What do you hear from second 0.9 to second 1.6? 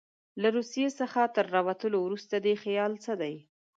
څخه تر